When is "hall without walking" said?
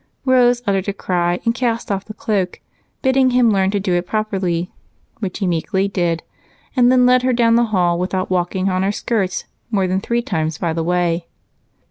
7.65-8.67